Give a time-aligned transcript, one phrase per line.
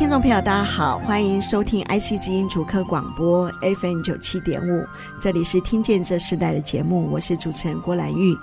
[0.00, 4.86] 听众朋友，大家好，欢迎收听 IC 之音主课广播 FM 九七点五，
[5.20, 8.34] 这里是听见这世代的节目，我是主持人郭兰玉。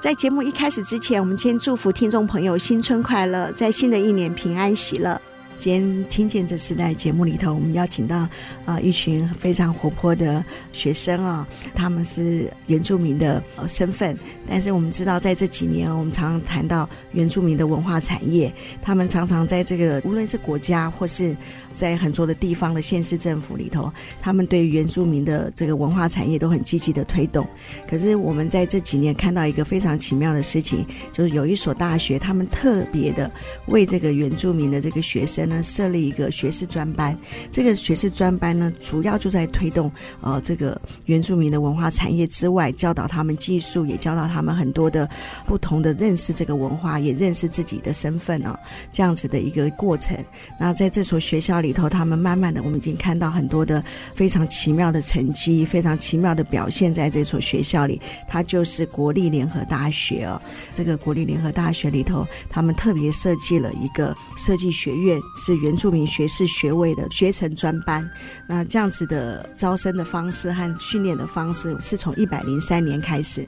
[0.00, 5.22] 在节目一开始之前，我们先祝福听众朋友新春快乐，在新的一年平安喜乐。
[5.56, 8.28] 今天听见这时代节目里头，我们邀请到
[8.64, 21.34] 啊、一群非常活泼的学生啊、他们是原住民的身份，但是我们知道在这几年，我们常常谈到原住民的文化产业，他们常常在这个无论是国家或是
[21.76, 27.46] 在很多的地方的县市政府里头，他们对原住民的这个文化产业都很积极的推动。
[27.88, 33.30] 可是我们在这几年看到一个非常奇妙的事情，就是有一所大学，他们特别的
[33.66, 35.46] 为这个原住民的这个学生。
[35.46, 37.16] 呢，设立一个学士专班，
[37.52, 39.92] 这个学士专班呢，主要就在推动
[40.22, 45.06] 呃这个原住民的文化产业之外，教导他们技术，也教导他们很多的
[45.46, 48.58] 不同的认识这个文化，也认识自己的身份啊，
[48.90, 50.16] 这样子的一个过程。
[50.58, 53.82] 那在这所学校里里头，他们慢慢的，我们已经看到很多的
[54.14, 60.40] 非常奇妙的成绩，非常奇妙的表现，在这所学校里，它就是国立联合大学哦。
[60.72, 65.20] 这个国立联合大学里头，他们特别设计了一个设计学院。
[65.36, 68.08] 是原住民学士学位的学程专班，
[68.48, 73.46] 那这样子的招生的方式和训练的方式是从一百零三年开始，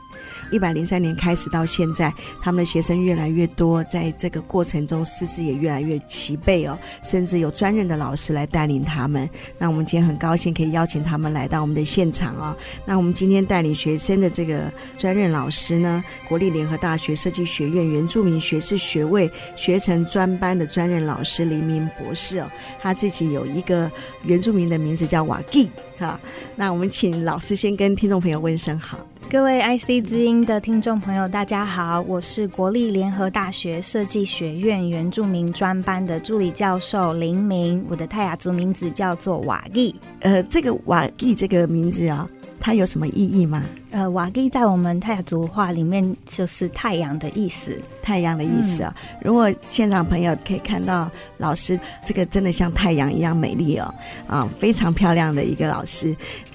[0.50, 9.28] 一百零三年开始到现在，他们的学生越来越多，在这个过程中师资也越来越齐备哦，甚至有专任的老老师来带领他们。
[9.58, 12.56] 那我们今天很高兴可以邀请他们来到我们的现场哦。
[12.86, 22.50] 那我们今天带领学生的这个专任老师呢，国立联合大学设计学院原住民学士学位学程专班的专任老师黎明博士哦，
[22.80, 23.90] 他自己有一个
[24.24, 26.18] 原住民的名字叫瓦基哈。
[26.56, 28.98] 那我们请老师先跟听众朋友问声好。
[29.30, 39.94] 各位 IC 之音的听众朋友，大家好，我是国立联合大学设计学院原住民专班的助理教授林明，我的泰雅族名字叫做瓦蒂。
[40.20, 42.26] 呃，这个瓦蒂这个名字啊、
[42.60, 43.62] 它有什么意义吗？
[43.90, 48.94] 呃，瓦基在我们泰雅族话里面就是太阳的意思，太阳的意思啊。
[48.96, 53.94] 嗯、如果现场朋友可以看到老师这个真的像太阳一样美丽哦，
[54.26, 56.14] 啊，非常漂亮的一个老师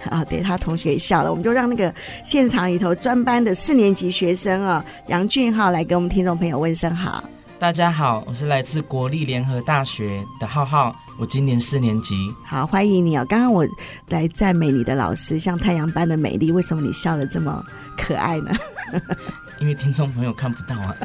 [0.09, 1.31] 啊，对他同学也笑了。
[1.31, 1.93] 我们就让那个
[2.23, 7.23] 现场里头专班的四年级学生啊，杨俊浩来给我们听众朋友问声好。
[7.57, 10.95] 大家好，我是来自国立联合大学的浩浩。
[11.17, 13.25] 我今年四年级，好，欢迎你哦。
[13.29, 13.65] 刚刚我
[14.09, 17.63] 来赞美你的老师，像太阳般的美丽，为什么你笑得这么
[17.97, 18.51] 可爱呢？
[19.59, 20.95] 因为听众朋友看不到啊。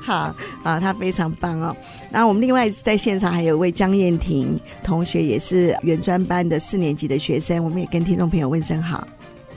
[0.00, 1.76] 好啊，他非常棒哦。
[2.10, 9.06] 那我们另外在现场还有一位江燕婷同学，也是原专班的四年级的学生，我们也跟听众朋友问声好。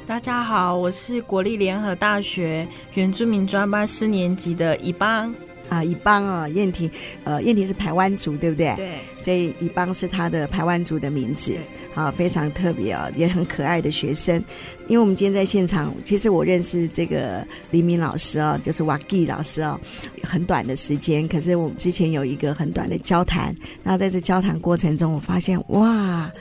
[0.08, 5.34] 大家好，我是国立联合大学原住民专班四年级的乙邦。
[5.70, 6.90] 啊，一邦啊，燕婷，
[7.24, 8.74] 呃，燕婷是排湾族，对不对？
[8.76, 8.98] 对。
[9.18, 11.56] 所以一邦是他的排湾族的名字，
[11.94, 14.44] 啊，非常特别啊，也很可爱的学生。
[14.88, 19.80] 因为我们今天在现场，其实我认识这个黎明老师啊，就是瓦基老师啊，
[20.24, 23.56] 很短的时间，可是我们之前有一个很短的交谈。
[23.84, 26.32] 那在这交谈过程中，我发现哇。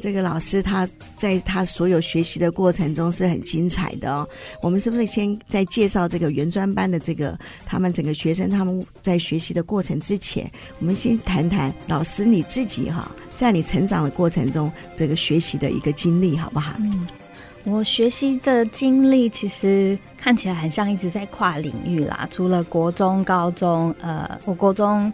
[0.00, 4.28] 这个老师他在他所有学习的过程中是很精彩的哦。
[4.62, 16.74] 我们是不是先在介绍这个原专班的这个他们整个学生他们在学习的过程之前，我们先谈谈老师你自己哈，在你成长的过程中这个学习的一个经历好不好？
[16.78, 17.06] 嗯，
[17.64, 25.12] 我学习的经历其实看起来很像一直在跨领域啦，除了国中、高中，呃，我国中。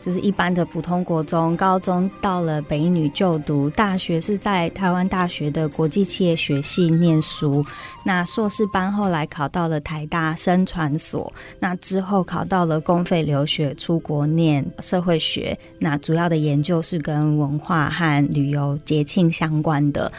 [0.00, 7.64] 就是一般的普通国中、高中，到了北一女就读，大学是在台湾大学的国际企业学系念书。
[8.04, 15.58] 那硕士班后来考到了台大生传所，那之后考到了公费留学出国念社会学。
[15.78, 20.10] 那主要的研究是跟文化和旅游节庆相关的，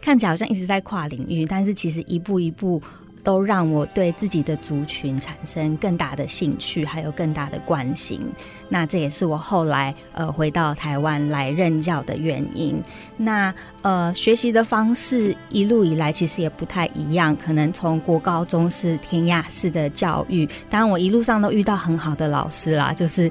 [0.00, 2.80] 看起来好像一直在跨领域，但是其实一步一步。
[3.22, 8.20] 都让我对自己的族群产生更大的兴趣，还有更大的关心。
[8.68, 12.82] 那这也是我后来呃回到台湾来任教的原因。
[13.16, 23.30] 那呃学习的方式一路以来其实也不太一样，可能从国高中是填鸭式的教育，当然我一路上都遇到很好的老师啦，就是。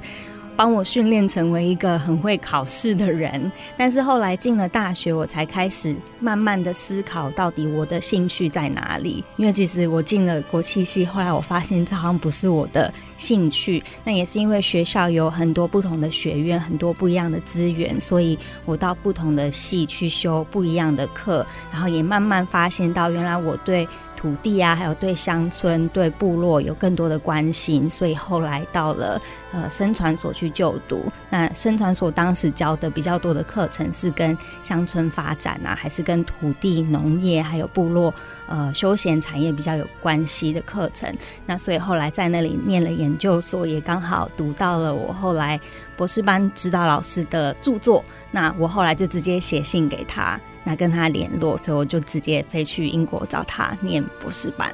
[0.56, 3.50] 帮我训练成为一个很会考试的人。
[3.76, 9.24] 但是后来进了大学，我才开始慢慢的思考，到底我的兴趣在哪里？
[9.36, 13.82] 因为其实我进了国企系，后来我发现这好像不是我的兴趣。
[14.04, 23.88] 那也是因为学校有很多不同的学院，很多不一样的资源，所以我到不同的系去修不一样的课，然后也慢慢发现到，原来我对
[24.22, 29.20] 土地啊，还有对乡村、对部落有更多的关心，所以后来到了
[29.50, 31.02] 呃生传所去就读。
[31.28, 38.14] 那生传所当时教的比较多的课程是跟乡村发展啊，还是跟土地、农业还有部落
[38.46, 41.12] 呃休闲产业比较有关系的课程。
[41.44, 45.58] 那所以后来在那里念了研究所，也刚好读到了我后来
[45.96, 48.04] 博士班指导老师的著作。
[48.30, 50.40] 那我后来就直接写信给他。
[50.64, 54.72] 那跟他联络，所以我就直接飞去英国找他念博士班。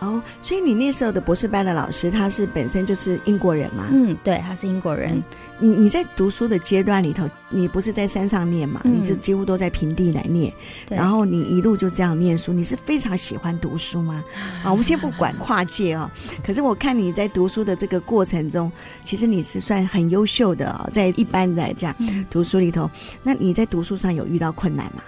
[0.00, 3.86] 哦，所以你那时候的博士班的老师，他是本身就是英国人吗？
[3.90, 5.22] 嗯，对，他是英国人。
[5.58, 8.82] 你你在读书的阶段里头，你不是在山上念嘛？
[8.84, 10.52] 嗯、你就几乎都在平地来念。
[10.90, 14.22] 然后你一路就这样念书，你是非常喜欢读书吗？
[14.62, 16.10] 啊，我们先不管跨界哦。
[16.44, 18.70] 可是我看你在读书的这个过程中，
[19.04, 21.94] 其实你是算很优秀的哦，在一般来讲
[22.28, 22.90] 读书里头，
[23.22, 25.02] 那你在读书上有遇到困难吗？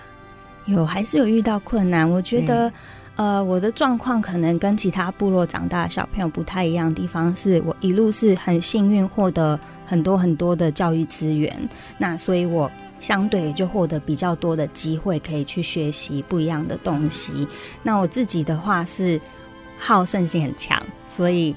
[0.67, 2.09] 有还是有遇到困难？
[2.09, 2.73] 我觉得，
[3.15, 11.69] 呃，我的状况可能跟其他部落长大的小朋友不太一样的地方是，我一路是很幸运获得很多很多的教育资源，
[11.99, 17.47] 那所以我相对也就获得比较多的机会可以去学习不一样的东西。
[17.83, 19.21] 那我自己的话是
[19.79, 21.55] 好胜心很强，所以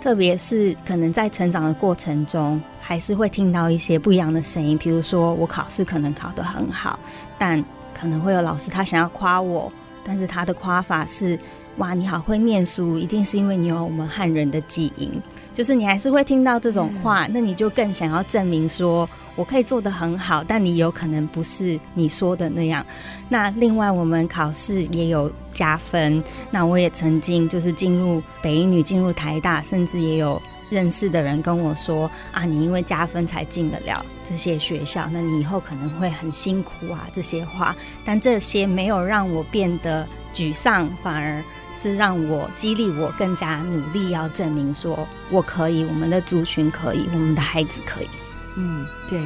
[0.00, 6.98] 特别是可能在成长的过程中，还是会听到一些不一样的声音，比如说我考试可能考得很好，
[7.38, 7.64] 但
[7.96, 9.72] 可能会有老师他想要夸我，
[10.04, 11.38] 但是他的夸法是：
[11.78, 15.10] 哇，你好会念书，一定是因为你有我们汉人的基因。
[15.54, 22.84] 就是你还是会听到这种话，那你就更想要证明说我可以做得很好，但你有可能不是你说的那样。
[23.30, 30.40] 那另外我们考试也有加分，那我也曾经就是进入北一女，进入台大，甚至也有。
[30.68, 37.06] 认识的人跟我说啊，你因为加分才进得了这些学校，那你以后可能会很辛苦啊。
[37.12, 37.74] 这些话，
[38.04, 41.42] 但这些没有让我变得沮丧，反而
[41.74, 48.08] 是让我激励我更加努力，要证明说我可以，我们的族群可以，我们的孩子可以。
[48.56, 49.20] 嗯，对。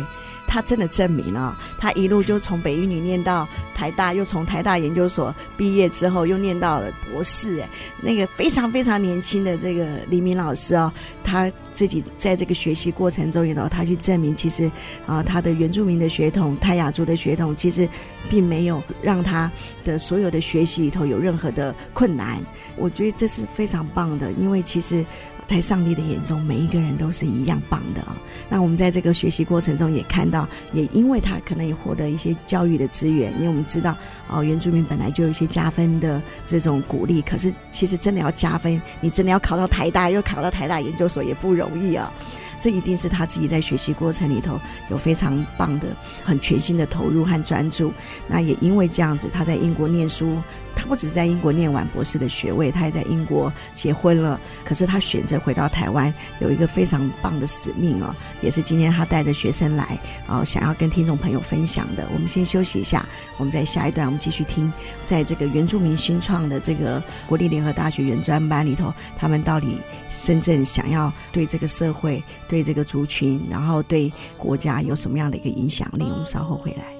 [0.52, 7.60] 他真的证明了，他一路就从北一女念到台大，又从台大研究所毕业之后，又念到了博士。
[7.60, 7.68] 哎，
[8.02, 10.92] 那个非常非常年轻的这个黎明老师哦，
[11.22, 14.68] 他自己在这个学习过程中，然后他去证明，其实
[15.06, 17.88] 啊，他的原住民的血统、泰雅族的血统，其实
[18.28, 19.48] 并没有让他
[19.84, 22.44] 的所有的学习里头有任何的困难。
[22.76, 25.06] 我觉得这是非常棒的，因为其实。
[25.50, 28.16] 在上帝的眼中，每一个人都是一样棒的啊！
[28.48, 33.96] 那我们在这个学习过程中也看到，也因为他可能也获得一些教育的资源，因为我们知道
[34.28, 37.20] 哦，原住民本来就有一些加分的这种鼓励。
[37.20, 42.12] 可是其实真的要加分，你真的要考到台大，又考到台大研究所也不容易啊！
[42.60, 45.88] 这一定是他自己在学习过程里头有非常棒的、
[46.22, 47.92] 很全心的投入和专注。
[48.28, 50.36] 那也因为这样子，他在英国念书。
[50.80, 54.40] 他不只是在英国念完博士的学位，他也在英国结婚了。
[54.64, 62.08] 可是他选择回到台湾，有一个非常棒的使命哦，也是今天他带着学生来，哦，想要跟听众朋友分享的。
[62.14, 63.06] 我们先休息一下，
[63.36, 64.72] 我们在下一段我们继续听，
[65.04, 69.76] 在这个原住民新创的这个国立联合大学原专班里头，他们到底
[70.10, 76.04] 真正想要对这个社会、对这个族群，然后对国家有什么样的一个影响力？
[76.04, 76.99] 我们稍后回来。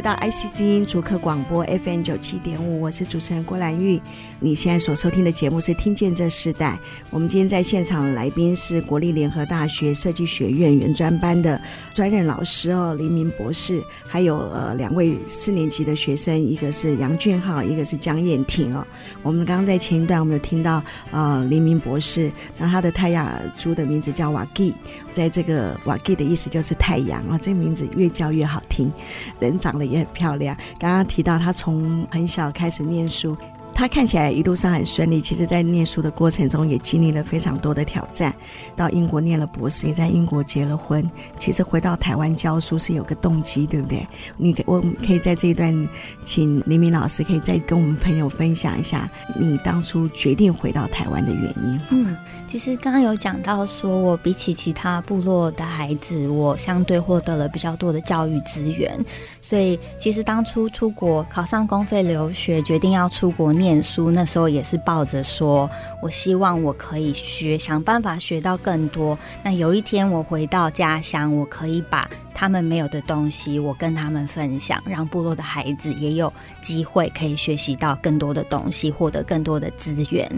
[0.00, 4.00] 回到 IC 之音竹科广播 FM 九七点五，我是主持人郭兰玉。
[4.38, 6.72] 你现在所收听的节目是《听见这世代》。
[7.10, 11.60] 我们今天在现场的来宾是国立联合大学设计学院原专班的
[11.92, 18.82] 专任老师哦，黎明博士，还有呃两位四年级的学生，一个是杨俊浩，一个是江燕婷哦。
[19.22, 24.72] 我们刚刚在前一段我们有听到呃黎明博士，那他的泰雅族的名字叫瓦基，
[25.12, 28.92] 在这个瓦吉的意思就是太阳啊，这个名字越叫越好听，
[29.38, 29.60] 人。
[29.60, 30.56] 长得也很漂亮。
[30.78, 33.36] 刚刚提到他从很小开始念书，
[33.80, 38.30] 他看起来一路上很顺利，其实在念书的过程中也经历了非常多的挑战。
[38.76, 41.10] 到英国念了博士，也在英国结了婚。
[41.38, 44.06] 其实回到台湾教书是有个动机，对不对？
[44.36, 45.88] 你我可以在这一段
[46.24, 51.80] 请黎明老师可以再跟我们朋友分享一下你当初决定回到台湾的原因。
[51.88, 52.14] 嗯，
[52.46, 59.02] 其实刚刚有讲到说，我比起其他部落的孩子，我相对获得了比较多的教育资源。
[59.40, 65.70] 所以，其实当初出国考上公费留学，决定要出国念念书，那时候也是抱着说，
[66.02, 69.16] 我希望我可以学，想办法学到更多。
[69.44, 80.28] 那有一天我回到家乡，我可以把他们没有的东西，我跟他们分享，让部落的孩子也有机会可以学习到更多的东西，获得更多的资源。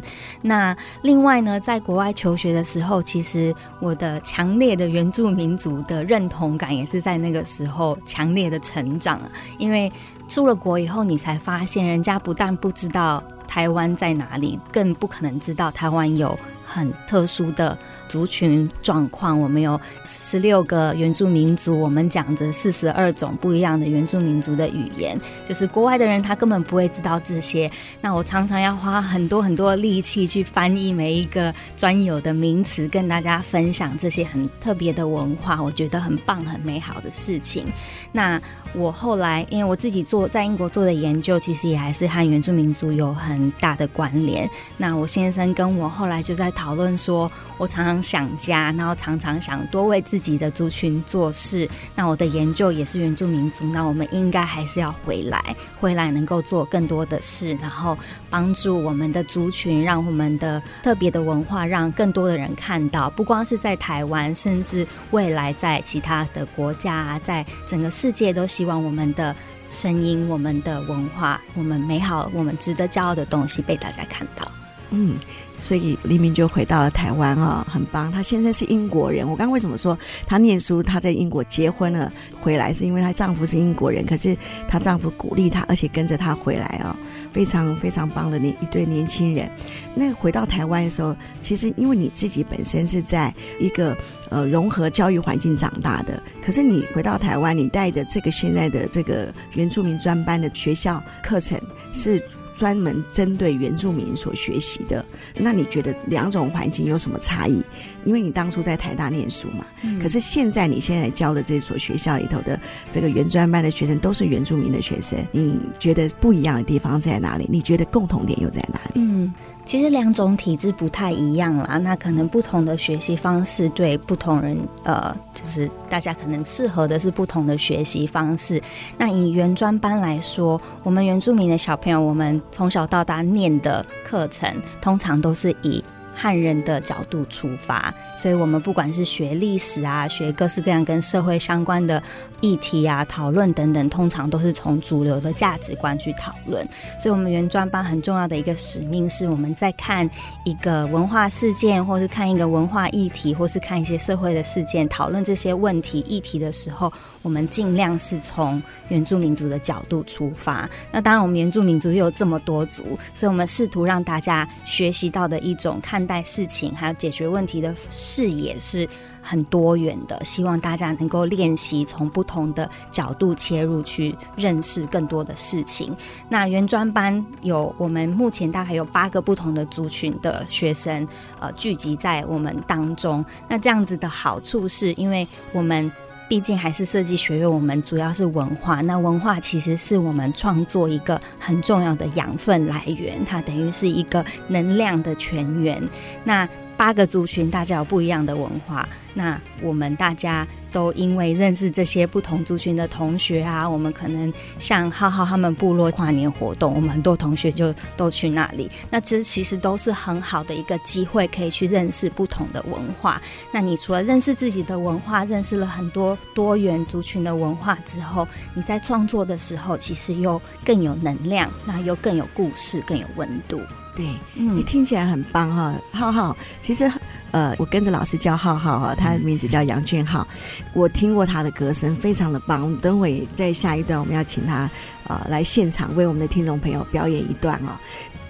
[0.43, 9.19] 那另外呢，在国外求学的时候，其实我的强烈的原住民族的认同感也是在那个时候强烈的成长。
[9.57, 9.91] 因为
[10.33, 16.35] 出了国以后，你才发现，人家不但不知道台湾在哪里，更不可能知道台湾有
[16.65, 17.77] 很特殊的。
[18.13, 27.71] 族群状况，我们有十六个原住民族，我们讲着四十二种不一样的原住民族的语言，就是国外的人他根本不会知道这些。
[28.03, 37.65] 那我常常要花很多很多力气去翻译每一个专有的名词，跟大家分享这些很特别的文化，我觉得很棒、很美好的事情。
[38.13, 38.39] 那
[38.75, 44.47] 我后来，因为我自己做在英国做的研究，其实也还是和原住民族有很大的关联。
[44.77, 51.69] 那我先生跟我后来就在讨论说，我常常想家，然后常常想多为自己的族群做事。
[51.95, 57.97] 那我的研究也是原住民族，那我们应该还是要回来，回来能够做更多的事，然后
[58.29, 63.09] 帮助我们的族群，让我们的特别的文化让更多的人看到。
[63.11, 69.35] 不光是在台湾，甚至未来在其他的国家，在整个世界，都希望我们的
[69.69, 74.51] 声音、我们的文化、我们美好、我们值得骄傲的东西被大家看到。
[74.91, 75.17] 嗯。
[75.63, 78.11] 所以黎明就回到了台湾啊，很棒。
[78.11, 80.83] 她现在是英国人，我刚刚为什么说她念书？
[80.83, 86.97] 她在英国结婚了，回来是因为她丈夫是英国人，可是她丈夫鼓励她，而且跟着她回来啊，
[87.31, 89.49] 非常非常棒的年一对年轻人。
[89.95, 93.97] 那回到台湾的时候，其实因为你自己本身是在一个
[94.31, 101.57] 呃融合教育环境长大的，可是你回到台湾，你带的这个现在的这个原住民专班的学校课程
[101.95, 102.21] 是。
[102.55, 105.05] 专门针对原住民所学习的，
[105.37, 107.63] 那你觉得两种环境有什么差异？
[108.05, 112.59] 因为你当初在台大念书嘛，嗯、可是现在你现在教的这所学校里头的
[112.91, 117.47] 这个原专班的学生都是原住民的学生，你觉得不一样的地方在哪里？
[117.49, 119.01] 你觉得共同点又在哪里？
[119.01, 119.33] 嗯。
[119.65, 128.61] 其实两种体质不太一样啦，那可能不同的学习方式对不同人，呃，就是大家可能适合的是不同的学习方式。
[128.99, 135.83] 那以原专班来说，我们原住民的小朋友，我们从小到大念的课程，通常都是以
[136.15, 142.03] 汉人的角度出发，所以我们不管是学历史啊，学各式各样跟社会相关的
[142.41, 146.67] 议题啊，讨论等等，通常都是从主流的价值观去讨论。
[147.01, 150.09] 所以，我们原专班很重要的一个使命是，我们在看
[150.45, 156.93] 一个文化事件，或是看一个文化议题，或是看一些社会的事件，讨论这些问题议题的时候，
[157.23, 160.69] 我们尽量是从原住民族的角度出发。
[160.91, 162.83] 那当然，我们原住民族又有这么多族，
[163.15, 168.89] 所以我们试图让大家学习到的一种看待事情还有解决问题的视野是
[169.23, 170.23] 很多元的。
[170.25, 175.97] 希望大家能够练习从不同的角度切入，去认识更多的事情。
[176.29, 181.07] 那原专班有我们目前大概有八个不同的族群的学生，
[181.39, 183.25] 呃，聚集在我们当中。
[183.49, 185.91] 那这样子的好处是因为我们。
[186.33, 188.81] 毕竟还是设计学院，我们主要是文化。
[188.81, 195.87] 那文化其实是我们创作一个很重要的养分来源，它等于是一个能量的泉源。
[196.25, 198.89] 那八个族群，大家有不一样的文化。
[199.13, 208.71] 那我们大家都因为认识这些不同族群的同学啊，我们可能像浩浩他们部落跨年活动，我们很多同学就都去那里。
[208.91, 213.21] 那这其实都是很好的一个机会，可以去认识不同的文化。
[213.53, 223.61] 那你除了认识自己的文化，认识了很多多元族群的文化之后，你在创作的时候，其实又更有能量，那又更有故事，更有温度。
[223.95, 226.91] 对，嗯，你听起来很棒哈，浩浩，其实。
[227.33, 230.27] 呃，我跟着老师叫浩浩哈，他的名字叫杨俊浩。
[230.73, 232.75] 我听过他的歌声，非常的棒。
[232.77, 234.71] 等会在下一段，我们要请他
[235.09, 237.73] 啊来现场为我们的听众朋友表演一段哦。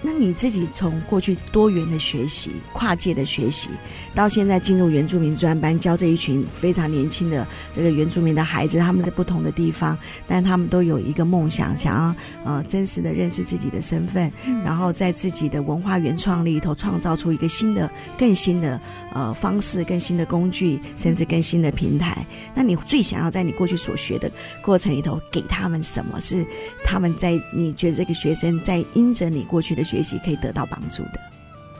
[0.05, 3.69] 那你自己从过去多元的学习、跨界的学习，
[4.13, 14.29] 到现在进入原住民专班，教这一群非常年轻的这个原住民的孩子，他们在不同的地方，但他们都有一个梦想，想要呃真实的认识自己的身份，
[14.63, 18.79] 然后在自己的文化原创里头创造出一个新的、更新的
[19.13, 22.25] 呃方式、更新的工具，甚至更新的平台。
[22.53, 24.29] 那你最想要在你过去所学的
[24.61, 26.19] 过程里头，给他们什么？
[26.19, 26.45] 是
[26.83, 31.19] 他们在你觉得这个学生在因着你过去的学习可以得到帮助的。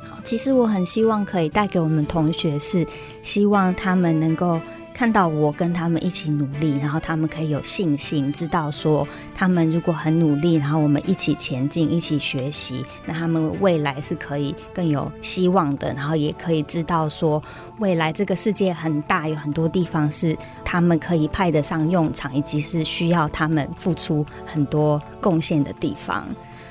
[0.08, 2.86] 好，其实我很希望可以带给我们同学是，
[3.24, 4.60] 希望他们能够
[4.94, 17.42] 看到我跟他们一起努力，然后他们可以有信心，知道说他们如果很努力，然后我们一起前进，一起学习，那他们未来是可以更有希望的，然后也可以知道说
[17.80, 26.28] 未来这个世界很大，有很多地方是他们可以派得上用场，以及是需要他们付出很多贡献的地方。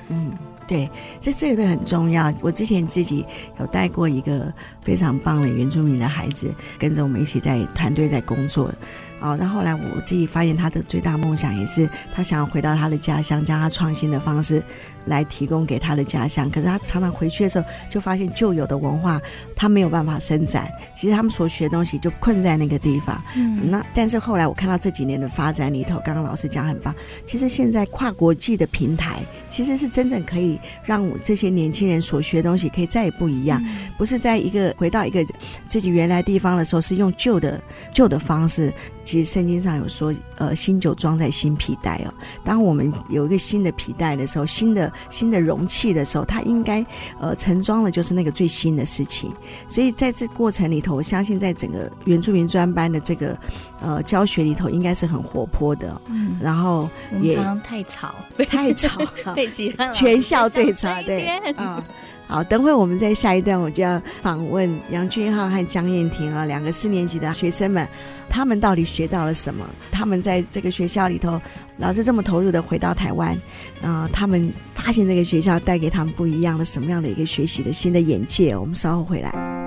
[0.07, 0.31] 嗯。
[0.67, 0.89] 对，
[1.19, 2.33] 这这个很重要。
[2.41, 3.25] 我之前自己
[3.59, 4.51] 有带过一个
[4.81, 8.73] 非常棒的原住民的孩子，跟着我们一起在团队在工作。
[9.19, 14.61] 哦，那后来我自己发现，他的最大梦想也是他想要回到他的家乡，将他创新的方式
[15.05, 16.49] 来提供给他的家乡。
[16.49, 19.21] 可是他常常回去的时候，就发现旧有的文化
[19.55, 20.69] 他没有办法伸展。
[20.95, 23.21] 其实他们所学的东西就困在那个地方。
[23.35, 26.93] 嗯，那但是后来我看到这几年的发展里头，刚刚老师讲很棒。
[27.25, 33.63] 其实现在跨国际的平台其实是真正可以让我这些年轻人所学的东西可以再也不一样，
[33.97, 35.25] 不是在一个回到一个
[35.67, 37.61] 自己原来地方的时候是用旧的
[37.93, 38.73] 旧的方式。
[39.03, 42.13] 其实圣经上有说，呃，新酒装在新皮带哦。
[42.43, 46.85] 当我们有一个新的皮带的时候，新的新的容器的时候，它应该
[47.19, 49.31] 呃盛装的就是那个最新的事情。
[49.69, 53.37] 所以在这过程里头，我相信在整个原住民专班的这个
[53.81, 56.01] 呃教学里头，应该是很活泼的。
[56.09, 56.89] 嗯，然后
[57.21, 58.13] 也太吵，
[58.49, 58.99] 太吵，
[59.33, 61.81] 被其他全校最吵，对，啊。
[62.27, 67.87] 好，等会我们在下一段，我就要访问杨俊浩和江燕婷啊，两个四年级的学生们，
[68.29, 69.65] 他们到底学到了什么？
[69.91, 71.39] 他们在这个学校里头，
[71.77, 73.37] 老师这么投入的回到台湾，
[73.81, 78.55] 啊，他们发现这个学校带给他们不一样的什么样的一个学习的新的眼界？
[78.55, 79.62] 我们稍后回来。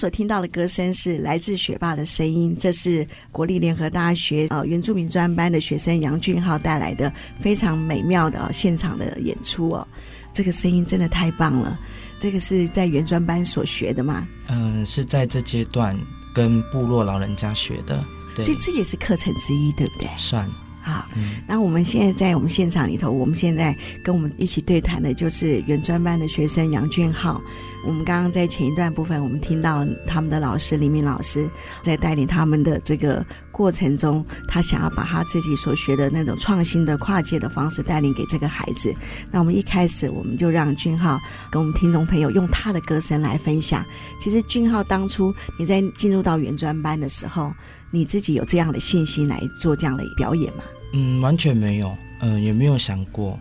[0.00, 9.86] 所听到的歌声是来自学霸的声音，这是国立联合大学呃原住民专班的学生杨俊浩带来的非常美妙的、哦、现场的演出哦，
[10.32, 11.78] 这个声音真的太棒了。
[12.18, 14.26] 这个是在原专班所学的吗？
[14.48, 15.94] 嗯，是在这阶段
[16.34, 18.02] 跟部落老人家学的，
[18.34, 20.08] 对，所以这也是课程之一，对不对？
[20.16, 20.48] 算。
[20.82, 21.06] 好，
[21.46, 27.40] 那我们现在在我们现场里头，我们现在跟我们一起对谈的就是原专班的学生杨俊浩。
[27.86, 31.48] 我们刚刚在前一段部分，我们听到他们的老师李敏老师
[31.80, 38.94] 在带领他们的这个过程中，他想要把他自己所学的那种创新的跨界的方式带领给这个孩子。
[39.30, 41.18] 那我们一开始，我们就让俊浩
[41.50, 43.82] 跟我们听众朋友用他的歌声来分享。
[44.20, 47.50] 其实俊浩当初你在进入到原专班的时候，
[47.90, 50.62] 你自己有这样的信心来做这样的表演吗？
[50.92, 53.38] 嗯，完全没有，嗯、也没有想过，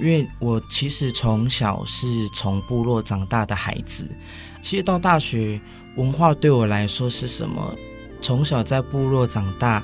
[0.00, 4.06] 因为我其实从小是从部落长大的孩子，
[4.62, 5.60] 其实到大学
[5.96, 7.74] 文化对我来说是什么？
[8.20, 9.82] 从小在部落长大，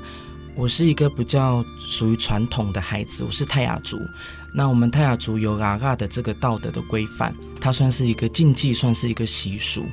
[0.54, 3.98] 我是一个比较属于传统的孩子，我是泰雅族，
[4.54, 7.34] 那我们泰雅族有阿嘎的这个道德的规范。
[7.60, 9.84] 它算是一个禁忌，算是一个习俗，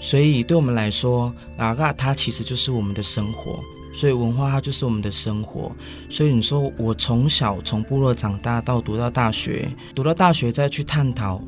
[0.00, 3.60] 所以对我们来说，阿嘎它其实就是我们的生活，
[3.92, 5.70] 所以文化它就是我们的生活。
[6.08, 11.38] 所以你说我从小从部落长大到读到大学，读到大学再去探讨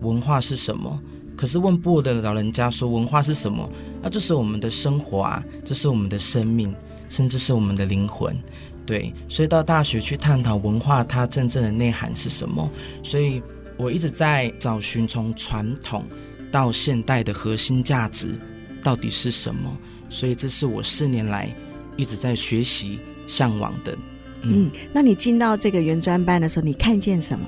[0.00, 1.00] 文化是什么，
[1.36, 3.70] 可是问部落的老人家说文化是什么，
[4.02, 6.74] 那就是我们的生活啊，这是我们的生命，
[7.08, 8.36] 甚至是我们的灵魂。
[8.88, 12.66] 对，所以到大学去探讨文化它真正的内涵是什么。
[13.02, 13.42] 所以
[13.76, 16.06] 我一直在找寻从传统
[16.50, 18.30] 到现代的核心价值
[18.82, 19.70] 到底是什么。
[20.08, 21.54] 所以这是我四年来
[21.98, 23.92] 一直在学习、向往的。
[24.40, 27.44] 嗯，嗯，那你进到这个原专班的时候，你看见什么？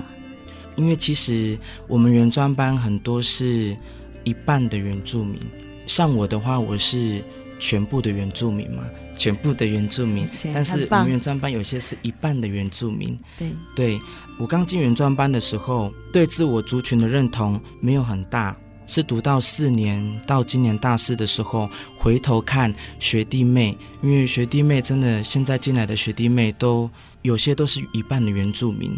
[0.75, 3.75] 因为其实我们原专班很多是
[4.23, 5.39] 一半的原住民，
[5.87, 7.23] 像我的话，我是
[7.59, 8.83] 全部的原住民嘛，
[9.21, 10.27] 全部的原住民。
[10.51, 13.15] 但是我们原专班有些是一半的原住民。
[13.37, 13.99] 对，对
[14.39, 18.57] 我刚进原专班的时候，对自我族群的认同没有很大。
[18.87, 26.89] 是读到四年到今年大四的时候，回头看学弟妹，因为学弟妹真的现在进来的学弟妹都
[27.21, 28.91] 有些都是一半的原住民，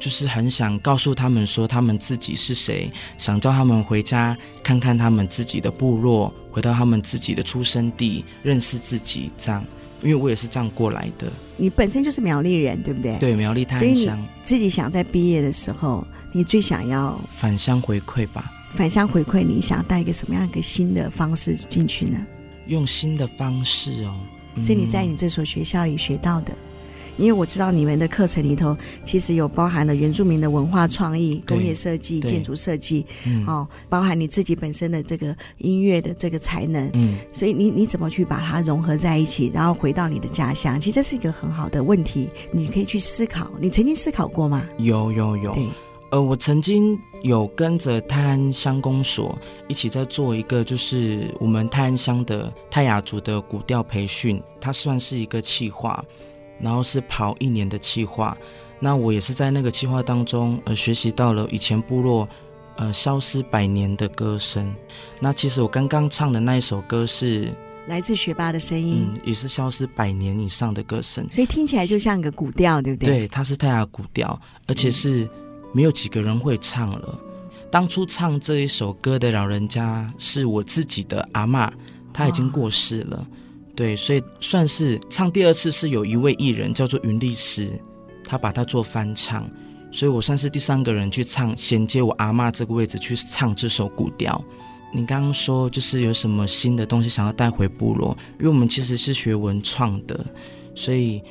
[0.00, 9.62] 就是很想告诉他们说他们自己是谁，想叫他们回家看看他们自己的部落，回到他们自己的出生地，认识自己这样。
[10.00, 11.30] 因为我也是这样过来的。
[11.58, 13.14] 你本身就是苗栗人，对不对？
[13.18, 13.94] 对，苗栗泰安乡。
[13.94, 18.50] 所以你自己想在毕业的时候，你最想要返乡回馈吧。
[18.74, 22.18] 返乡回馈，你想带一个什么样一个新的方式进去呢？
[22.68, 24.18] 用新的方式哦，
[24.58, 26.56] 是你在你这所学校里学到的。
[27.16, 33.04] 因为我知道你们的课程里头其实有包含了原住民的文化创意、工业设计、建筑设计，
[33.46, 36.90] 哦，包含你自己本身的这个音乐的这个才能。
[36.94, 40.78] 嗯，所以你你怎么去把它融合在一起，然后回到你的家乡？
[40.78, 43.50] 其实这是一个很好的问题，你可以去思考。
[43.60, 44.66] 你曾经思考过吗？
[44.78, 45.54] 有有有。
[45.54, 45.66] 对。
[46.10, 56.02] 呃，我曾经有跟着泰安乡公所一起在做一个，就是我们泰安乡的泰雅族的古调培训，它算是一个企划，
[56.60, 58.36] 然后是跑一年的企划。
[58.78, 62.28] 那我也是在那个企划当中，呃，学习到了以前部落
[62.76, 64.74] 呃消失百年的歌声。
[65.20, 67.52] 那其实我刚刚唱的那一首歌是
[67.86, 73.20] 来自学霸的声音，嗯，也是消失百年以上的歌声，所以听起来就像一个古调，对不对？
[73.20, 75.24] 对，它是泰雅古调，而且是。
[75.24, 75.30] 嗯
[75.72, 77.18] 没有几个人会唱了。
[77.70, 81.70] 当初唱这一首歌的老人家是我自己的阿妈，
[82.14, 83.26] 她已经过世了。
[83.76, 87.70] 对，所以算是唱第二次是有一位艺人叫做云丽诗，
[88.24, 89.48] 他把它做翻唱，
[89.92, 94.42] 所以我算是第三个人去唱，衔接我阿嬷这个位置去唱这首古调。
[94.94, 100.24] 你刚刚说就是有什么新的东西想要带回部落，因为我们其实是学文创的，
[100.74, 101.22] 所以。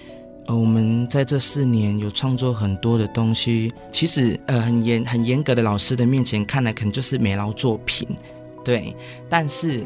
[0.47, 8.07] 呃，我们在这四年有创作很多的东西，其实呃很严很严格的老师的面前看来可能就是美劳作品，
[8.63, 8.95] 对。
[9.27, 9.83] 但是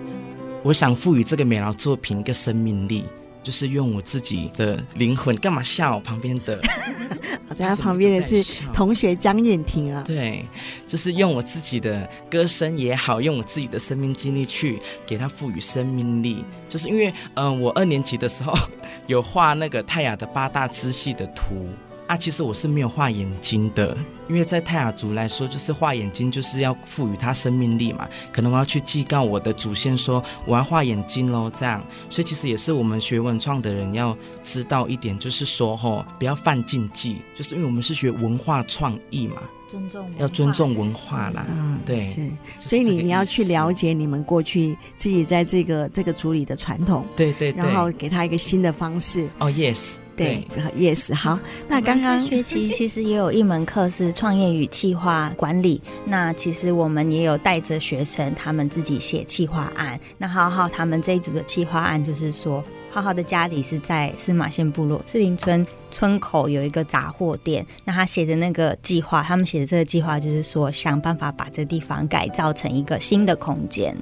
[0.63, 3.05] 我想赋予这个美劳作品一个生命力，
[3.41, 5.35] 就是用我自己的灵魂。
[5.37, 5.99] 干嘛笑？
[6.01, 6.59] 旁边的，
[7.47, 10.03] 我在他旁边的是同学江燕婷啊。
[10.05, 10.45] 对，
[10.85, 16.43] 就是用我自己的歌声也好，用我自己的生命经历去给他赋予生命力。
[16.67, 18.53] 就是因为嗯、呃，我二年级的时候。
[19.05, 21.67] 有画那个泰雅的八大支系的图
[22.09, 23.95] 啊，其实我是没有画眼睛的，
[24.27, 28.09] 因为在泰雅族来说，就是画眼睛就是要赋予它生命力嘛。
[28.33, 31.85] 可能我要去祭告我的祖先说我要画眼睛喽，这样。
[32.09, 39.43] 所以其实也是我们学文创的人要知道一点，就是说吼，不要犯禁忌，就是因为我们是学文化创意嘛。
[39.69, 42.27] 尊重要尊重文化啦，嗯，对，是，
[42.57, 49.29] 所以你你要去了解你们过去自己在这个这个组里的传统，对对，然后给他一个新的方式。
[49.37, 50.43] 哦，yes，对
[50.75, 51.39] ，yes，好。
[51.67, 59.99] 那刚刚学期其实也有一门课是创业与企划管理，那其实我们也有带着学生他们自己写企划案。
[60.17, 62.63] 那浩浩他们这一组的企划案就是说。
[62.91, 67.65] 浩浩的家里是在司马县部落士林村村口有一个杂货店。
[67.85, 73.95] 那他写的那个计划，他们写的这个计划就是说，想办法把这地方改造成一个新的空间。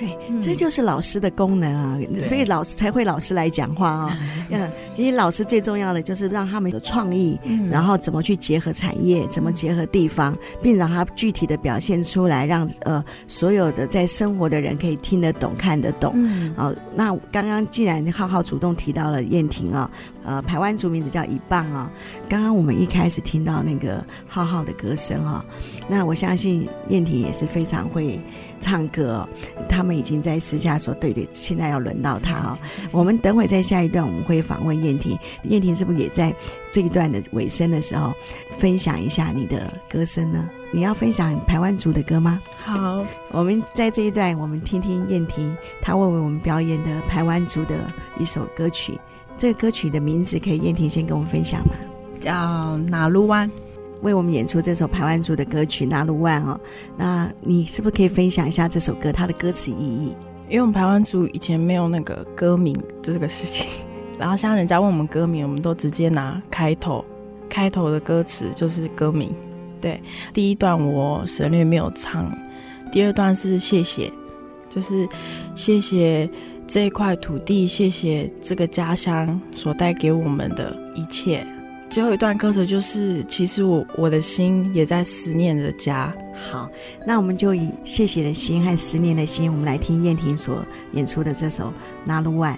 [0.00, 4.18] 对，这就是老师的功能啊，嗯、所以老师才会老师来讲话啊。
[4.50, 16.12] 嗯，其实老师最重要的就是让他们有创意，嗯、然后怎么去结合产业，怎么结合地方，并让他具体的表现出来，让呃所有的在生活的人可以听得懂、看得懂。
[16.14, 19.90] 嗯，好，那刚刚既然浩浩主动提到了燕婷啊，
[20.24, 21.92] 呃，台湾族名字叫一棒啊。
[22.26, 25.44] 刚刚我们一开始听到那个浩浩的歌声啊，
[25.88, 28.18] 那我相信燕婷也是非常会。
[28.60, 29.26] 唱歌，
[29.68, 32.58] 他们已经在私下说：“对对，现在要轮到他哦。”
[32.92, 36.34] 我们等会在下一段我们会访问燕婷，燕婷是不是也在
[36.70, 38.12] 这一段的尾声的时候
[38.58, 40.48] 分享一下你的歌声呢？
[40.72, 42.40] 你要分享台湾族的歌吗？
[42.58, 47.74] 好，我们在这一段我们听听燕婷她为我们表演的台湾族的
[48.18, 48.98] 一首歌曲。
[49.38, 51.74] 这个歌曲的名字可以燕婷先跟我们分享吗？
[52.20, 53.50] 叫哪路湾。
[54.02, 56.58] 为我们演出这首排湾族的歌曲《那鲁湾》哦，
[56.96, 60.14] 那你是不是可以分享一下这首歌它的歌词意义？
[60.48, 63.68] 因为我们排湾族以前没有那个歌名这个事情，
[64.18, 67.04] 然后像人家问我们歌名，我们都直接拿开头，
[67.48, 69.32] 开头的歌词就是歌名。
[69.80, 70.02] 对，
[70.34, 72.30] 第一段我省略没有唱，
[72.90, 74.12] 第二段是谢谢，
[74.68, 75.08] 就是
[75.54, 76.28] 谢谢
[76.66, 81.46] 这一块土地，谢谢这个家乡所带给我们的一切。
[81.90, 86.14] 最后一段歌词就是，其实我我的心也在思念着家。
[86.48, 86.70] 好，
[87.04, 91.64] 那我们就以谢谢的心和思念的心，我们来听燕婷所演出的这首
[92.04, 92.54] 《那鲁湾》。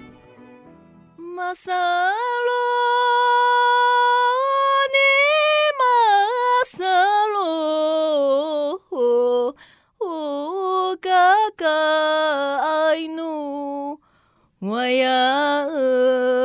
[14.59, 16.42] 我呀。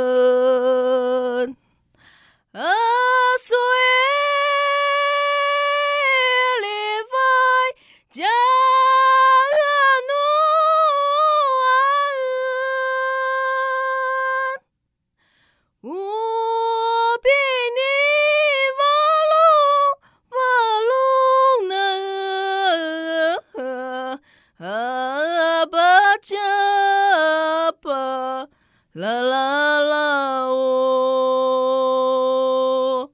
[28.95, 30.47] 啦啦啦！
[30.47, 33.11] 哦，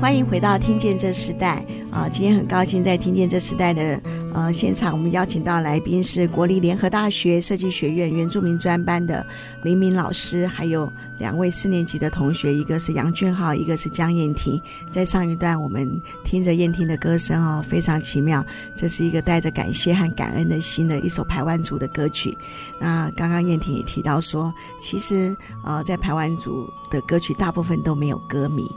[0.00, 4.00] 欢迎回到听见这时代啊，今天很高兴在听见这时代的
[4.36, 9.26] 呃现场，我们邀请到来宾是国立联合大学设计学院原住民专班的
[9.62, 14.60] 林明老师，还有两位四年级的同学，一个是杨俊浩，一个是江燕婷。
[14.90, 15.90] 在上一段我们
[16.22, 18.44] 听着燕婷的歌声哦，非常奇妙，
[18.76, 22.36] 这是一个带着感谢和感恩的心的一首排湾族的歌曲。
[22.78, 28.68] 那刚刚燕婷也提到说，其实呃在排湾族的歌曲大部分都没有歌名。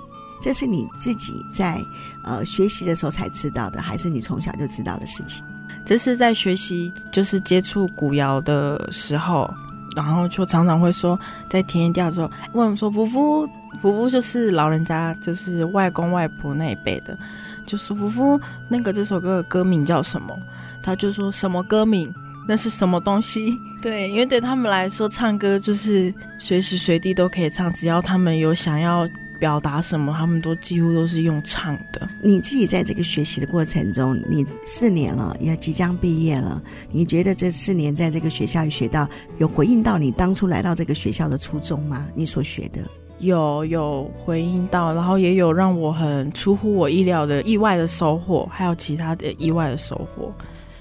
[0.42, 1.84] 这是你自己在
[2.24, 5.44] 呃学习的时候才知道的，还是你从小就知道的事情？
[5.86, 9.52] 这是在学习，就是接触古谣的时候，
[9.96, 13.48] 然后就常常会说，在田野调的时候问我们说：“夫妇，
[13.82, 17.18] 夫妇就是老人家，就是外公外婆那一辈的，
[17.66, 20.38] 就是夫妇那个这首歌的歌名叫什么？”
[20.84, 22.14] 他就说什么歌名？
[22.48, 23.58] 那是什么东西？
[23.82, 29.08] 对，因为对他们来说，唱歌就是随时随地都可以唱，只要他们有想要。
[29.40, 32.08] 表达什么，他们都几乎都是用唱的。
[32.22, 36.62] 你自己在这个学习的过程中，你四年了，也即将毕业了。
[36.92, 42.06] 你觉得这四年在这个学校里学到，有回应到你当初来到这个学校的初衷吗？
[42.14, 42.82] 你所学的
[43.20, 50.34] 有有回应到，然后也有让我很出乎我意料的意外的收获，还有其他的意外的收获。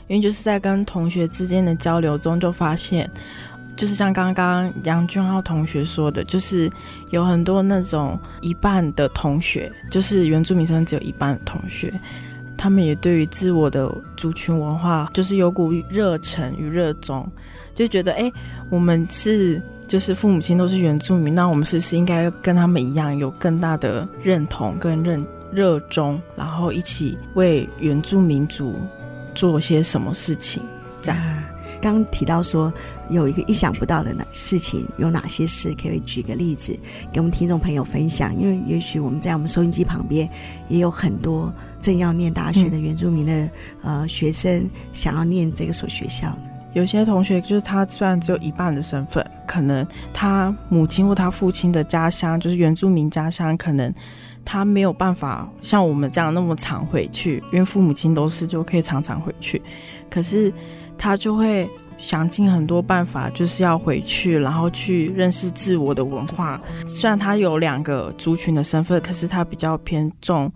[0.09, 3.09] 因为就是在跟同学之间的交流中，就发现。
[3.79, 6.69] 就是像刚刚杨俊浩同学说的，就是
[7.11, 11.95] 有很多那种一半的同学，就是原住民生只有一半的同学，
[12.57, 17.25] 他们也对于自我的族群文化，就是有股热忱与热衷，
[17.73, 18.31] 就觉得哎、
[18.69, 28.75] 我们是就是父母亲都是原住民，那我们是不是应该跟他们一样，有更大的认同跟认热衷，然后一起为原住民族
[29.37, 30.65] 做些什么事情？
[31.01, 31.19] 这样。
[31.81, 32.73] 刚提到说
[33.11, 35.75] 有一个意想不到的事情，有哪些事？
[35.81, 36.79] 可以举个例子
[37.13, 38.35] 给我们听众朋友分享？
[38.39, 40.29] 因为也许我们在我们收音机旁边
[40.69, 43.33] 也有很多正要念大学的原住民的、
[43.83, 46.37] 嗯、呃学生，想要念这个所学校。
[46.75, 53.93] 有些同学就是他虽然只有一半的身份，可能他母亲或他父亲的家乡就是原住民家乡，可能
[54.45, 59.61] 他没有办法像我们这样那么常回去，因为父母亲都是就可以常常回去，
[60.11, 60.53] 可是。
[61.01, 61.65] 他就会
[61.99, 66.61] 想尽很多办法，就是要回去，然后去认识自我的文化。
[66.87, 70.51] 虽然他有两个族群的身份，可是他比较偏重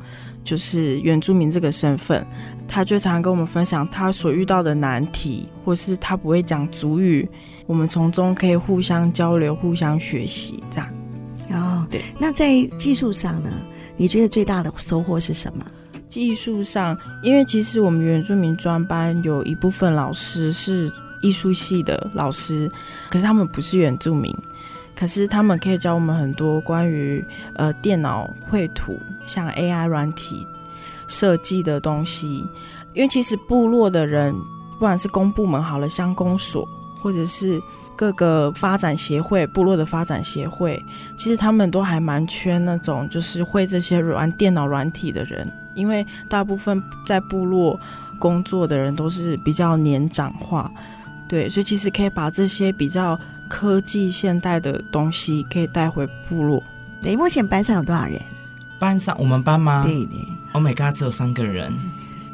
[0.45, 2.25] 就是原住民这个身份。
[2.69, 7.29] 他就常常跟我们分享他所遇到的难题，或是他不会讲族语，
[7.67, 10.89] 我们从中可以互相交流、互相学习，这样。
[11.51, 12.01] 哦，对。
[12.19, 13.51] 那在技术上呢？
[13.99, 15.67] 你觉得最大的收获是什么？
[16.09, 20.91] 技术上，因为其实我们原住民专班有一部分老师是
[21.23, 22.71] 艺术系的老师，
[23.09, 24.37] 可是他们不是原住民，
[24.95, 30.47] 可是他们可以教我们很多关于呃电脑绘图，像 AI 软体
[31.09, 32.47] 设计的东西。
[32.95, 34.35] 因为其实部落的人，
[34.75, 36.69] 不管是公部门好了，乡公所，
[37.01, 37.59] 或者是
[37.97, 40.79] 各个发展协会、部落的发展协会，
[41.17, 45.51] 其实他们都还蛮缺那种就是会这些软电脑软体的人。
[45.75, 47.81] 因为大部分在部落
[48.19, 50.71] 工作的人都是比较年长化，
[51.33, 53.19] 对，所以其实可以把这些比较
[53.49, 56.63] 科技现代的东西可以带回部落。
[57.01, 58.21] 你、欸、目前班上有多少人？
[58.79, 59.83] 班上我们班吗？
[59.83, 60.19] 对对。
[60.53, 61.73] Oh my god，只有三个人。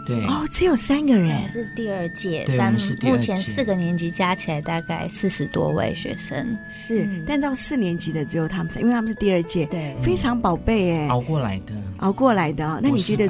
[0.05, 12.81] 对，哦，只有三个人，是第二届，对，但是第二届，目前四个年级加起来大概四十多位学生，是，嗯、但到四年级的只有他们三，因为他们是第二届，对，非常宝贝哎，熬过来的，熬过来的哦。
[12.83, 13.29] 那你觉得，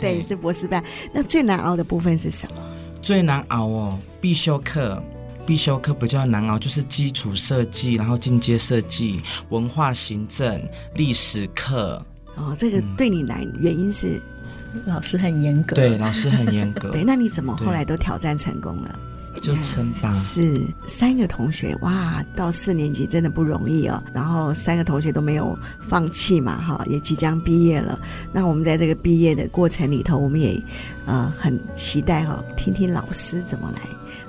[0.00, 2.75] 对，对，是博士班，那最难熬的部分是什么？
[3.06, 5.00] 最难熬哦，必修课。
[5.46, 10.60] 必修课比较难熬，就是基础设计，然后进阶设计、文化行政、
[10.96, 12.04] 历史课。
[12.34, 14.20] 哦，这个对你来，原因是
[14.86, 15.76] 老师很严格。
[15.76, 16.90] 对，老师很严格。
[16.98, 18.98] 对，那你怎么后来都挑战成功了？
[19.46, 20.12] 就撑吧。
[20.14, 24.02] 是三个同学哇，到四年级真的不容易哦。
[24.12, 27.98] 然后三个同学都没有放弃嘛，哈，也即将毕业了。
[28.32, 30.60] 那我们在这个毕业的过程里头，我们也
[31.06, 33.82] 呃很期待哈，听听老师怎么来。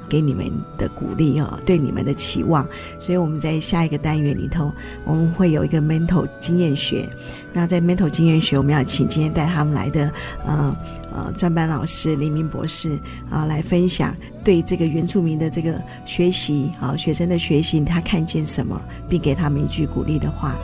[0.10, 2.66] 给你们的鼓励哦，对你们的期望，
[2.98, 4.72] 所以我们在下一个单元里头，
[5.04, 7.10] 我们会有一个 mental 经验学。
[7.52, 10.10] 那在 mental 经验学，我们要请今天带他们来的
[10.46, 10.74] 呃
[11.18, 12.98] 呃专班老师黎明博士
[13.30, 20.56] 啊、来分享对这个原住民的这个学习啊、学生的学习，他看见什么，并给他们一句鼓励的话。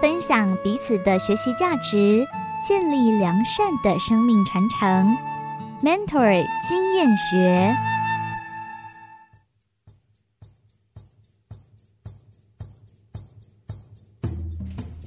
[0.00, 2.26] 分享彼此的学习价值，
[2.66, 5.31] 建立良善的生命传承。
[5.84, 7.74] Mentor 经验学，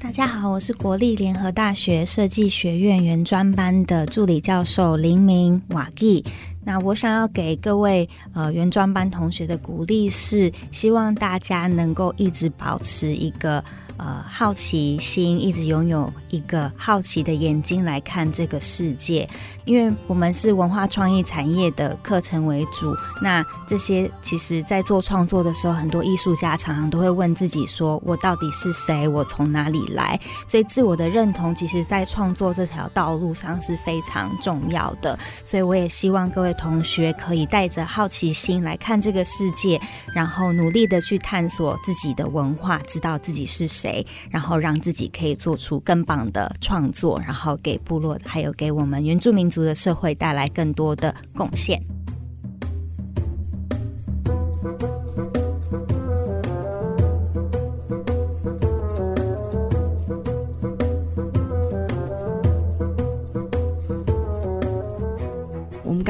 [0.01, 6.25] 大家好，我是国立联合大学设计学院原专班的助理教授林明瓦基。
[6.65, 13.63] 那我想要给各位呃原专班同学的鼓励是，希望大家能够一直保持一个。
[13.97, 19.25] 呃，好奇心，一直拥有一个好奇的眼睛来看这个世界，
[19.65, 22.95] 因为我们是文化创意产业的课程为主。
[23.21, 29.07] 那这些其实，在做创作的时候，很多艺术家常常都会问自己说：“我到底是谁？
[29.07, 35.17] 我从哪里来？”所以，自我的认同，其实在创作这条道路上是非常重要的。
[35.43, 39.81] 所以，我也希望各位同学可以带着好奇心来看这个世界，
[40.13, 44.05] 然后努力的去探索自己的文化，知道自己是谁。
[44.29, 51.81] 然后让自己可以做出更棒的创作，然后给部落还有给我们原住民族的社会带来更多的贡献。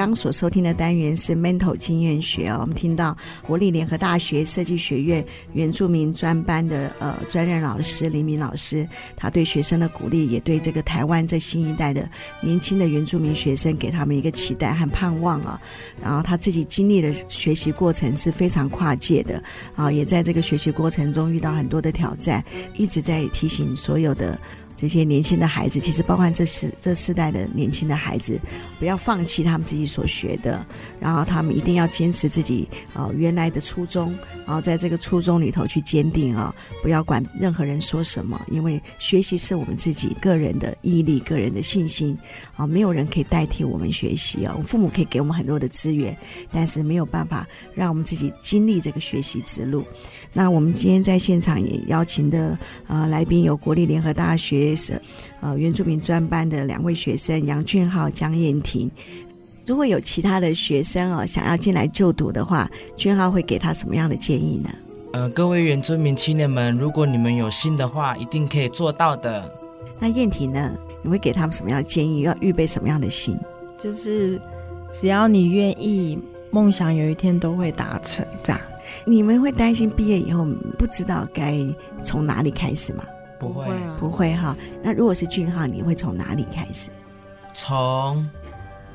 [0.06, 12.08] 刚所收听的单元是 mental 经验学哦，我们听到国立联合大学设计学院原住民专班的呃专任老师黎明老师，他对学生的鼓励，也对这个台湾这新一代的
[12.40, 15.60] 年轻的原住民学生给他们一个期待和盼望啊。
[16.00, 19.44] 然后他自己经历的学习过程是非常跨界的
[19.76, 22.46] 啊，也在这个学习过程中遇到很多的挑战，
[22.78, 24.40] 一直在提醒所有的。
[24.76, 28.40] 这些年轻的孩子，其实包括这世这世代的年轻的孩子，
[28.78, 30.66] 不要放弃他们自己所学的，
[31.00, 34.14] 然后他们一定要坚持自己啊、原来的初衷，
[34.46, 42.18] 然后在这个初衷里头去坚定啊，不要管任何人说什么，因为学习是我们自己个人的毅力、个人的信心
[42.56, 44.54] 啊，没有人可以代替我们学习啊。
[44.58, 46.16] 我父母可以给我们很多的资源，
[46.52, 49.86] 但是没有办法让我们自己经历这个学习之路。
[50.34, 52.58] 那我们今天在现场也邀请的
[52.88, 55.02] 呃来宾有国立联合大学是
[55.42, 58.90] 呃原住民专班的两位学生杨俊浩、江燕婷。
[59.66, 64.70] 如果有其他的学生哦想要进来就读的话，俊浩会给他什么样的建议呢？
[65.12, 69.52] 呃，各位原住民青年们，如果你们有心的话，一定可以做到的。
[70.00, 70.72] 那燕婷呢？
[71.02, 72.22] 你会给他们什么样的建议？
[72.22, 73.38] 要预备什么样的心？
[73.78, 74.42] 就是
[74.92, 76.20] 只要你愿意，
[76.52, 78.60] 梦想有一天都会达成，这样。
[79.06, 80.46] 你们会担心毕业以后
[80.78, 81.58] 不知道该
[82.04, 83.04] 从哪里开始吗？
[83.48, 83.68] 不会，
[84.00, 84.56] 不会哈。
[84.82, 86.90] 那如果是俊浩，你会从哪里开始？
[87.54, 88.28] 从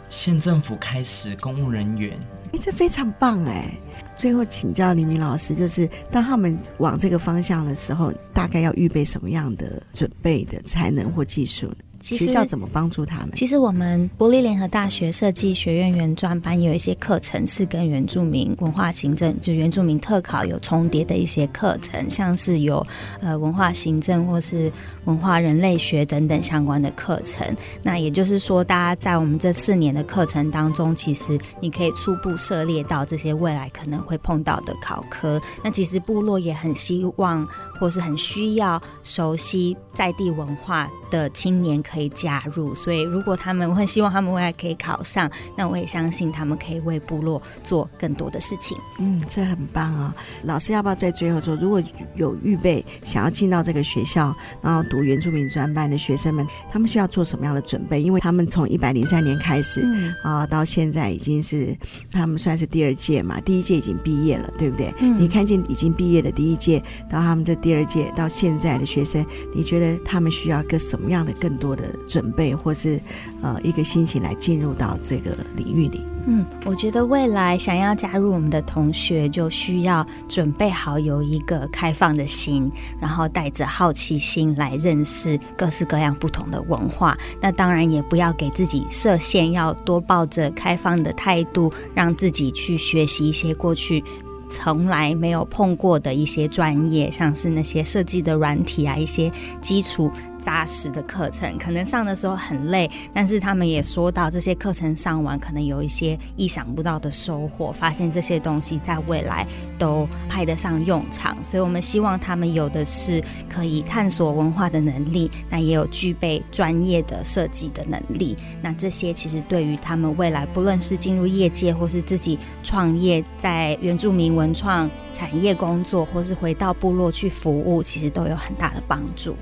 [0.08, 2.18] 县政府开始，公务人员。
[2.52, 3.72] 哎，这非常棒哎！
[4.16, 11.76] 最后请教黎明老师，就是当他们往这个方向的时候，大概要预备什么样的准备的才能或技术呢？
[12.00, 13.30] 学校怎么帮助他们？
[13.34, 22.84] 其实我们国立联合大学设计学院原专班有一些课程是跟原住民文化行政，就原住民特考有重叠的一些课程，像是有
[23.20, 24.72] 呃文化行政或是
[25.04, 27.46] 文化人类学等等相关的课程。
[27.82, 35.38] 那也就是说，大家在我们这四年的课程当中，其实你可以初步涉猎到这些未来可能会碰到的考科。
[35.62, 37.46] 那其实部落也很希望
[37.78, 41.82] 或是很需要熟悉在地文化的青年。
[41.90, 42.74] 可以加入。
[42.74, 48.76] 所以如果他们，我很希望他们未来可以考上，那我也相信他们可以为部落做更多的事情。
[48.98, 50.20] 嗯，这很棒啊、哦！
[50.44, 51.82] 老师要不要在最后说，如果
[52.14, 58.02] 有预备想要进到这个学校，然后读原住民专班的学生们，他们需要做什么样的准备？
[58.02, 59.80] 因为他们从一百零三年开始
[60.22, 61.76] 啊、嗯，到现在已经是
[62.10, 64.92] 他们算是第二届嘛，第一届已经毕业了，对不对？
[64.98, 69.24] 嗯、你看见已经毕业的第一届到他们的第二届到现在的学生，
[69.54, 73.00] 你觉得他们需要个什么样的更多的的准备，或是
[73.42, 76.00] 呃一个心情来进入到这个领域里？
[76.26, 82.70] 嗯，我觉得未来想要加入我们的同学，就需要准备好有一个开放的心，
[83.00, 87.16] 然后带着好奇心来认识各式各样不同的文化。
[87.40, 94.04] 那当然也不要给自己设限，要多抱着开放的态度，让自己去学习一些过去
[94.50, 100.12] 从来没有碰过的一些专业，像是那些设计的软体啊，一些基础。
[100.40, 109.46] 扎实的课程，可能上的时候很累，但是他们也说到，这些课程上完，可能有一些意想不到的收获，发现这些东西在未来
[109.78, 111.36] 都派得上用场。
[111.42, 118.36] 所以，我们希望他们有的是可以探索文化的能力，那也有具备专业的设计的能力。
[118.62, 129.36] 那这些其实对于他们未来，不论是进入业界，或是自己创业，在原住民文创产业工作，或是回到部落去服务，其实都有很大的帮助。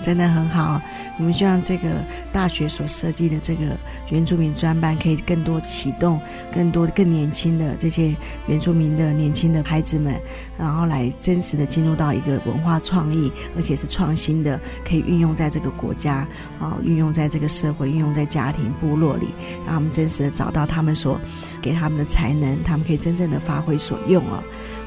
[0.00, 0.80] 真的很好，
[1.18, 1.88] 我们希望这个
[2.32, 3.76] 大学所设计的这个
[4.10, 6.20] 原住民专班，可以更多启动
[6.54, 8.14] 更多更年轻的这些
[8.46, 10.14] 原住民的年轻的孩子们，
[10.56, 16.26] 然后来真实的进入到一个文化创意，而且是创新的，可以运用在这个国家
[16.58, 19.28] 啊，运用在这个社会，运用在家庭部落里，
[19.66, 21.20] 让他们真实的找到他们所
[21.60, 24.42] 给他们的才能，他们可以真正的发挥所用哦。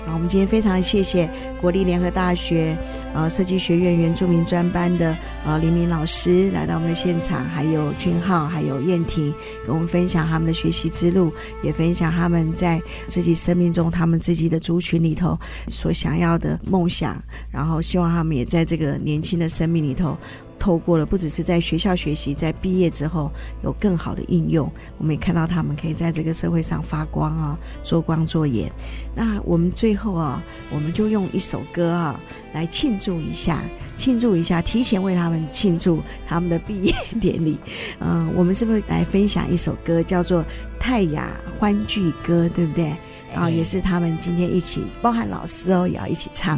[0.06, 1.30] 好，我们今天非常谢谢
[1.60, 2.76] 国立联合大学
[3.14, 9.32] 呃设计学院原住民专班的呃林明老师来到我们的现场，还有俊浩，还有燕婷，
[9.66, 11.32] 跟我们分享他们的学习之路，
[11.62, 17.22] 也分享他们在自己生命中他们自己的族群里头所想要的梦想，
[17.52, 20.18] 然后希望他们也在这个年轻的生命里头。
[20.62, 23.32] 透过了，不只是在学校学习，在毕业之后
[23.64, 28.72] 有更好的应用，我们也看到他们可以在这个社会上发光啊，做光做眼。
[29.16, 30.40] 那我们最后啊，
[30.70, 32.20] 我们就用一首歌啊
[32.54, 33.64] 来庆祝一下，
[33.98, 37.58] 庆祝一下，提前为他们庆祝他们的毕业典礼。
[37.98, 40.44] 嗯，我们是不是来分享一首歌，叫做
[40.80, 42.94] 《泰雅欢聚歌》，对不对？
[43.34, 46.58] 啊、哦，也是他们今天一起，包含老师哦，也要一起唱。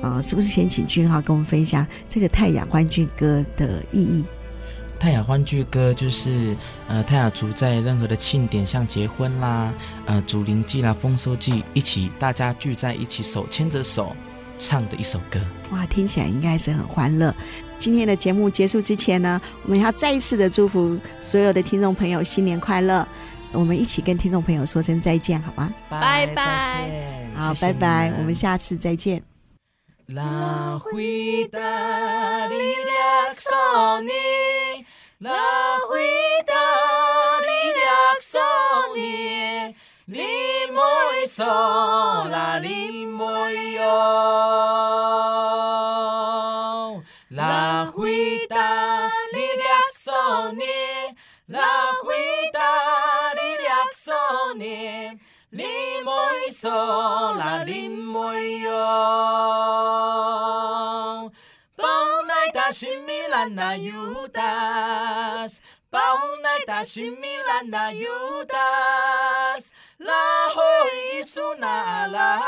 [0.00, 4.24] 啊、哦，是不是先请俊浩跟我们分享这个泰雅欢聚歌的意义？
[4.98, 6.56] 泰雅欢聚歌就是
[6.88, 9.72] 呃，泰雅族在任何的庆典，像结婚啦、
[10.06, 14.16] 呃，祖灵祭啦、丰收祭，一起大家聚在一起，手牵着手
[14.58, 15.38] 唱的一首歌。
[15.70, 17.34] 哇，听起来应该是很欢乐。
[17.78, 23.06] 今天的节目结束之前呢，我们要再一次的祝福所有的听众朋友新年快乐。
[23.58, 25.72] 我们一起跟听众朋友说声再见，好吗？
[25.88, 26.88] 拜拜，
[27.34, 29.22] 好，拜拜，我们下次再见。
[56.66, 58.72] 索拉林莫哟，
[61.76, 61.86] 邦
[62.26, 65.60] 奈达西米兰那尤达斯，
[65.90, 66.02] 邦
[66.42, 68.58] 奈达西米兰那尤达
[69.60, 70.60] 斯，拉霍
[70.90, 72.40] 伊苏那拉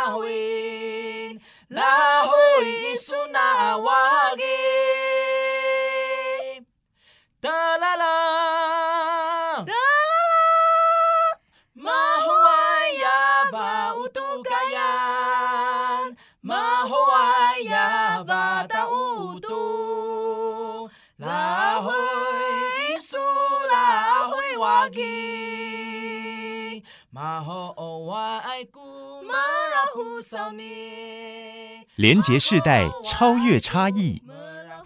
[31.97, 34.22] 连结世代，超越差异，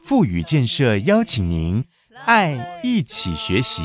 [0.02, 1.84] 富裕建设邀请您
[2.24, 3.82] 爱一起学习。